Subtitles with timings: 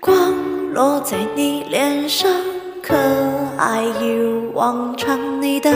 [0.00, 0.32] 光
[0.72, 2.30] 落在你脸上，
[2.80, 2.94] 可
[3.58, 5.42] 爱一如往常。
[5.42, 5.74] 你的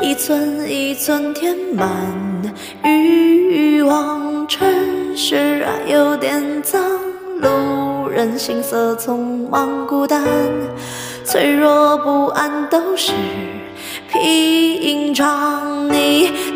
[0.00, 1.86] 一寸一寸填满
[2.82, 6.82] 欲望，城市啊有点脏，
[7.40, 10.20] 路人行色匆忙，孤单、
[11.24, 13.12] 脆弱、不安都是
[14.10, 15.88] 平常。
[15.90, 16.55] 你。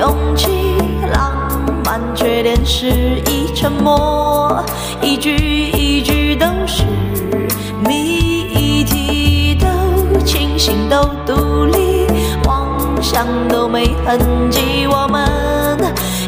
[0.00, 0.48] 勇气、
[1.12, 2.86] 浪漫，缺点是
[3.26, 4.64] 一沉默。
[5.02, 6.84] 一句一句都是
[7.86, 12.06] 谜题，都清醒，都独立，
[12.46, 14.18] 妄想都没痕
[14.50, 14.86] 迹。
[14.86, 15.30] 我们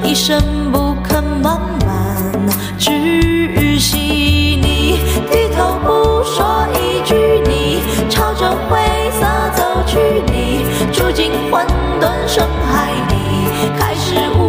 [0.05, 0.39] 一生
[0.71, 3.97] 不肯慢慢窒息。
[4.61, 4.99] 你
[5.31, 7.15] 低头不说一句，
[7.47, 8.87] 你朝着灰
[9.19, 11.67] 色走去，你住进混
[11.99, 13.12] 沌深海。
[13.95, 14.42] 还是我。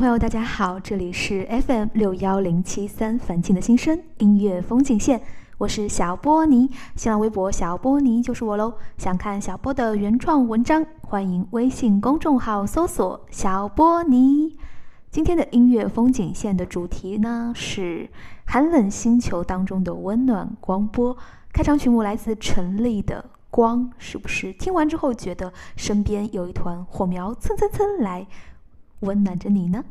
[0.00, 5.20] 朋友，大家好，这里是 FM 六幺零七三凡静的心声音乐风景线，
[5.58, 8.72] 我是小波尼，新浪微博小波尼就是我喽。
[8.96, 14.56] 想看小波的原创文章，欢迎微信公众号搜索小波尼。
[15.10, 18.08] 今天的音乐风景线的主题呢是
[18.46, 21.14] 《寒冷星球》当中的温暖光波，
[21.52, 28.26] 开场曲目来自陈粒的《光》，是不是听完之后觉得身边有一团火苗蹭蹭蹭来？
[29.00, 29.82] 温暖着你呢。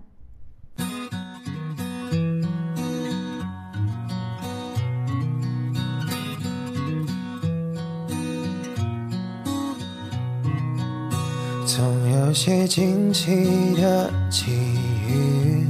[11.66, 15.64] 总有些惊奇的际遇，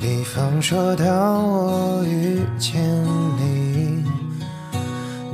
[0.00, 2.82] 比方说当我遇见
[3.38, 4.04] 你，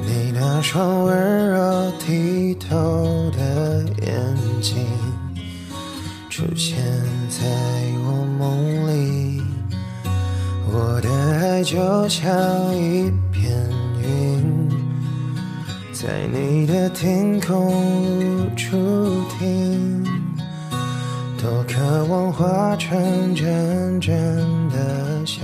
[0.05, 4.85] 你那双温柔剔透的眼睛。
[6.31, 6.77] 出现
[7.29, 7.41] 在
[8.07, 9.43] 我梦里，
[10.73, 11.09] 我的
[11.41, 11.77] 爱就
[12.09, 12.33] 像
[12.77, 13.51] 一片
[14.01, 14.69] 云，
[15.93, 18.77] 在你的天空处
[19.41, 20.05] 停。
[21.37, 24.15] 多渴望化成阵阵
[24.69, 25.41] 的小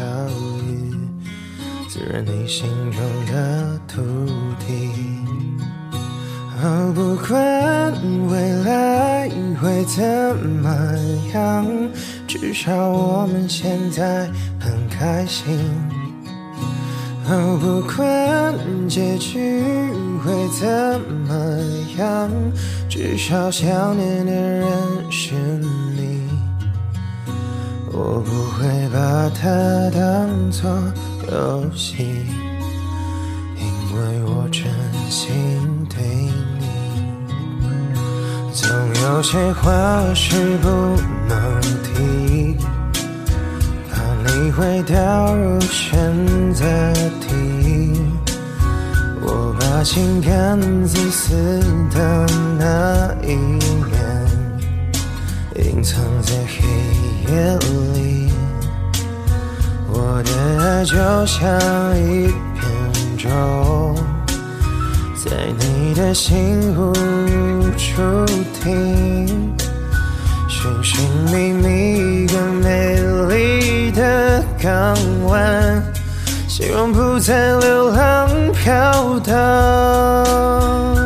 [0.60, 0.94] 雨，
[1.88, 4.00] 滋润你心中的土
[4.64, 4.88] 地。
[6.62, 8.95] 哦，不管未来。
[9.60, 10.02] 会怎
[10.36, 10.76] 么
[11.32, 11.66] 样？
[12.26, 14.26] 至少我们现在
[14.60, 15.58] 很开心。
[17.58, 18.54] 不管
[18.88, 19.62] 结局
[20.24, 21.58] 会怎么
[21.98, 22.30] 样，
[22.88, 24.66] 至少想念的人
[25.10, 26.28] 是你。
[27.92, 30.68] 我不会把它当作
[31.32, 32.02] 游戏，
[33.56, 34.64] 因为我珍
[35.08, 35.55] 惜。
[39.08, 40.68] 有些话是不
[41.28, 42.56] 能提，
[43.88, 45.96] 怕你会掉入选
[46.52, 46.64] 择
[47.20, 48.00] 题。
[49.24, 51.60] 我把心看自私
[51.94, 52.26] 的
[52.58, 53.94] 那一面，
[55.54, 58.28] 隐藏在黑夜里。
[59.88, 62.26] 我的爱就像一
[62.58, 64.15] 片舟。
[65.28, 66.92] 在你的心无
[67.76, 68.00] 处
[68.62, 69.26] 停，
[70.48, 72.96] 寻寻觅觅一个美
[73.28, 75.82] 丽的港湾，
[76.46, 81.05] 希望不再流浪飘荡。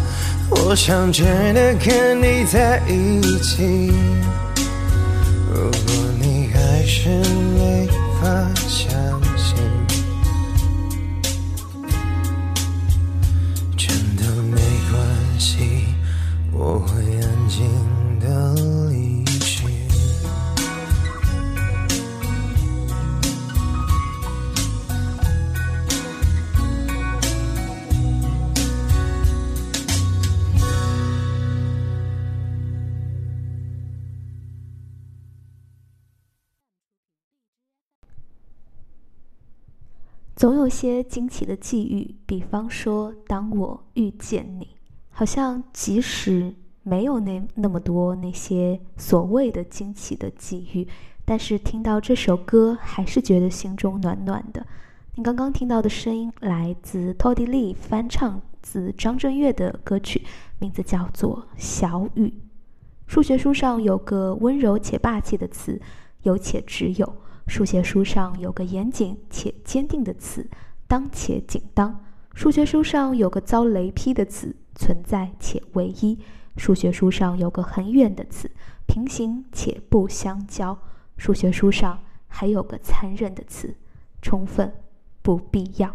[0.51, 3.91] 我想真的跟你在一起。
[5.53, 7.44] 如果你还是……
[40.37, 44.69] 总有些惊奇的际遇，比方说，当我遇见你，
[45.11, 46.53] 好像即使
[46.83, 50.89] 没有那那么多那些所谓的惊奇的际遇，
[51.25, 54.67] 但是听到这首歌，还是觉得心中暖暖的。
[55.15, 60.23] 你刚刚听到的声音来自托 e 利翻唱自张震岳的歌曲，
[60.59, 62.27] 名字叫做《小雨》。
[63.07, 65.81] 数学书上有个温柔且霸气的词，
[66.25, 67.24] 有且只有。
[67.47, 70.49] 数学书上有个严谨且坚定的词，
[70.89, 72.05] 当且仅当。
[72.33, 76.19] 数学书上有个遭雷劈的词，存在且唯一。
[76.57, 78.51] 数学书上有个很远的词，
[78.87, 80.77] 平行且不相交。
[81.17, 83.75] 数学书上还有个残忍的词，
[84.23, 84.73] 充分
[85.23, 85.95] 不必要。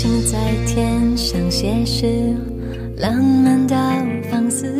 [0.00, 2.32] 心在天上写诗，
[2.98, 3.76] 浪漫到
[4.30, 4.70] 放肆。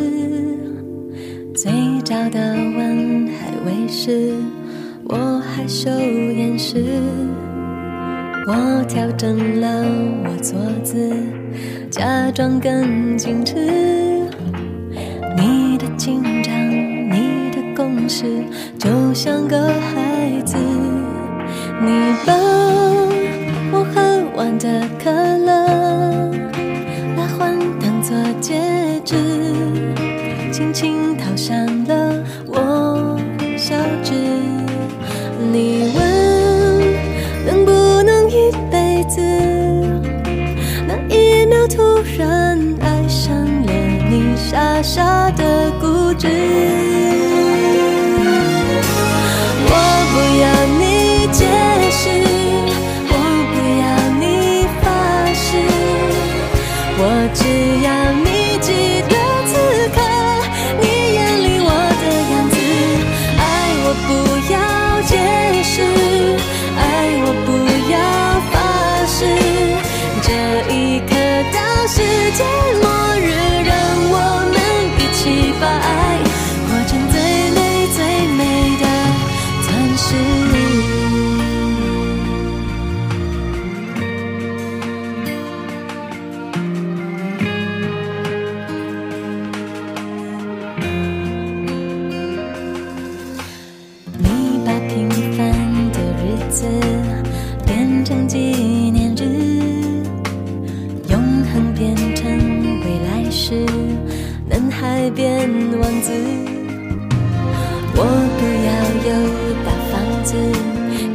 [1.53, 1.73] 嘴
[2.05, 4.33] 角的吻还未湿，
[5.09, 6.81] 我害羞掩饰。
[8.47, 9.83] 我调整了
[10.23, 11.13] 我坐姿，
[11.91, 13.55] 假装更矜持。
[15.35, 18.23] 你的紧张，你的攻势，
[18.79, 19.98] 就像个。
[44.49, 46.78] 傻傻的固执。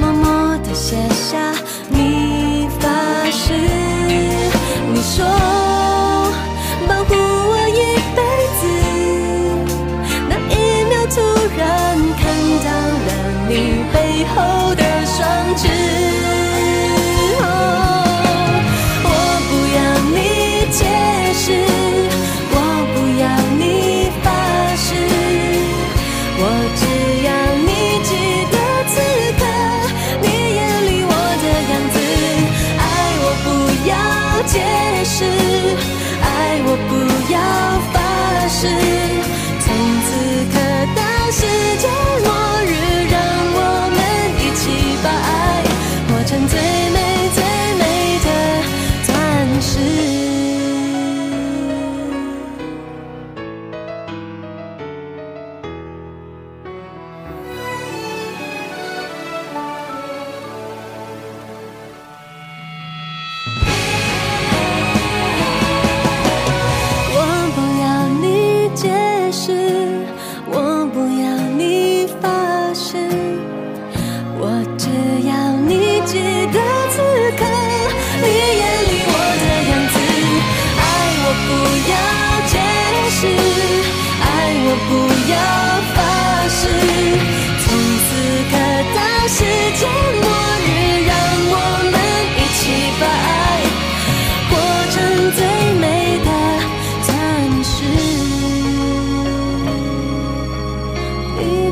[0.00, 1.36] 默默地写下
[1.88, 3.54] 你发誓。
[4.94, 5.47] 你说。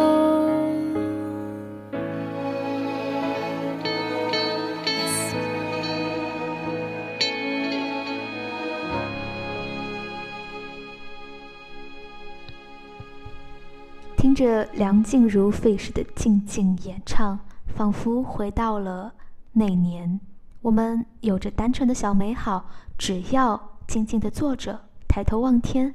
[14.16, 19.12] 听着梁静茹费时的静静演唱，仿佛回到了
[19.54, 20.20] 那年，
[20.62, 24.82] 我们有着单纯的小美好，只要静静的坐着。
[25.18, 25.92] 抬头望天，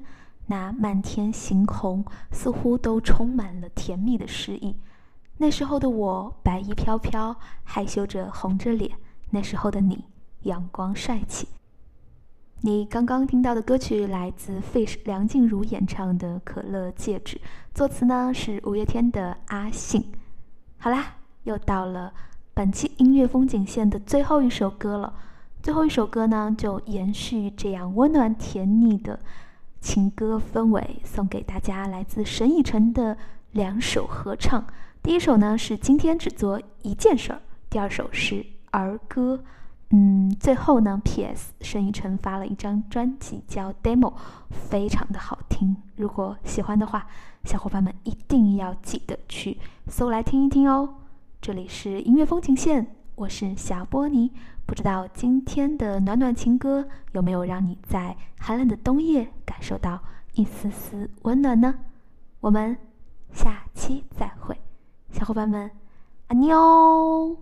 [0.47, 4.75] 那漫天星空似乎都充满了甜蜜的诗意。
[5.37, 8.89] 那时候的我，白衣飘飘，害羞着红着脸；
[9.29, 10.03] 那时候的你，
[10.41, 11.47] 阳光帅气。
[12.59, 17.37] 你刚刚听到的歌曲来自费梁静茹演唱的《可乐戒指》，
[17.73, 20.11] 作词呢是五月天的阿信。
[20.77, 22.13] 好啦，又到了
[22.53, 25.13] 本期音乐风景线的最后一首歌了。
[25.63, 29.17] 最后一首歌呢，就延续这样温暖甜腻的
[29.79, 33.17] 情歌氛围，送给大家来自沈以诚的
[33.51, 34.61] 两首合唱。
[35.01, 39.41] 第一首呢是今天只做一件事儿，第二首是儿歌。
[39.91, 43.99] 嗯，最后呢，PS，沈以诚发了一张专辑叫《Demo》，
[44.49, 45.77] 非常的好听。
[45.95, 47.07] 如果喜欢的话，
[47.45, 50.95] 小伙伴们一定要记得去搜来听一听哦。
[51.41, 53.02] 这里是音乐风景线。
[53.15, 54.31] 我是小波尼，
[54.65, 60.01] 不知道今天的暖暖情歌有没有让你在寒冷的冬夜感受到
[60.33, 61.75] 一丝丝温暖呢？
[62.39, 62.75] 我们
[63.31, 64.57] 下期再会，
[65.11, 65.69] 小伙伴们，
[66.27, 67.37] 阿妞。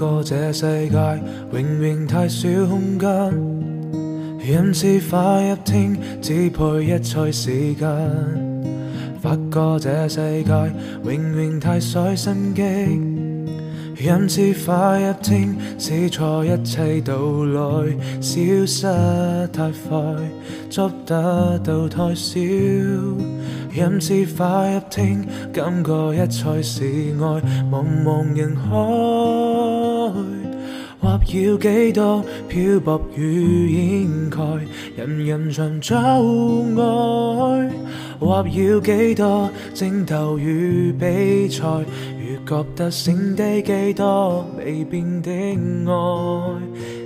[0.00, 0.98] 发觉这世界
[1.50, 3.10] 永远太少空间，
[4.48, 7.84] 因此快一听只配一切时间。
[9.20, 10.52] 发觉这世界
[11.02, 12.62] 永远太少心机，
[14.00, 17.14] 因此快一听使错一切到
[17.44, 17.90] 来
[18.20, 18.82] 消失
[19.52, 20.00] 太快，
[20.70, 22.38] 捉得到太少。
[23.78, 28.76] 任志花入听，感觉一切是爱，茫茫人海，
[31.00, 34.38] 或要几多漂泊与掩盖，
[34.96, 37.70] 人人寻找爱，
[38.18, 45.30] 或要几多争斗与比赛，如觉得剩地几多未变的
[45.88, 46.97] 爱。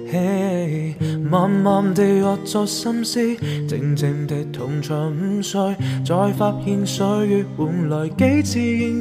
[1.31, 3.19] 慢慢地握作心思，
[3.66, 8.59] 静静地同床午睡，再发现岁月换来几次，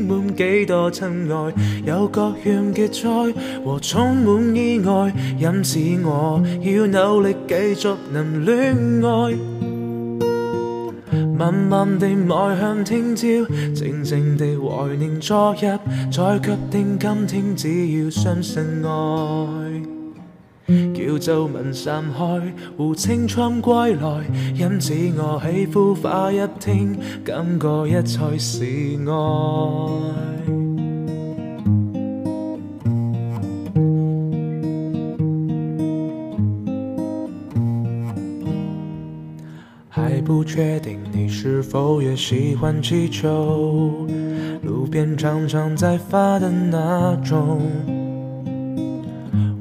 [0.08, 1.54] 满几多亲爱，
[1.86, 3.10] 有各样劫灾
[3.66, 8.76] 和充满意外，因此我要努力继续能恋
[9.06, 9.38] 爱。
[11.38, 13.26] 慢慢地迈向听朝，
[13.76, 15.60] 静静地怀念昨日，
[16.12, 19.91] 再决定今天只要相信爱。
[20.94, 24.26] 叫皱纹散开，护青春归来。
[24.56, 28.64] 因此我喜枯花一听，感觉一切是
[29.10, 30.14] 爱。
[39.90, 44.08] 还不确定你是否也喜欢气球，
[44.64, 47.62] 路边常常在发的那种。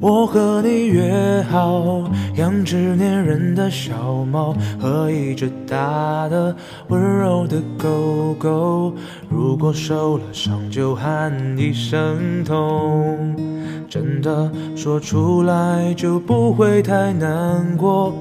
[0.01, 2.03] 我和你约好
[2.35, 6.55] 养只粘人的小猫和一只大的
[6.87, 8.91] 温柔的狗狗。
[9.29, 13.35] 如果受了伤就喊一声痛，
[13.87, 18.11] 真的说出来就不会太难过。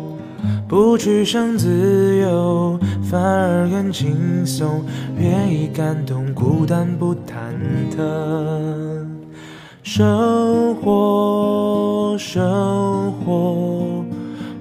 [0.69, 4.85] 不去想自由，反而更轻松。
[5.19, 7.55] 愿意感动，孤单不忐
[7.97, 9.10] 忑。
[9.92, 14.04] 生活，生活，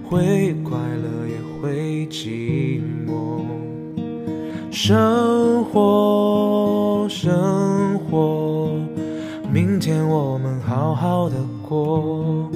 [0.10, 3.44] 会快乐也会寂寞。
[4.72, 8.72] 生活，生活，
[9.54, 12.50] 明天我们好好的过。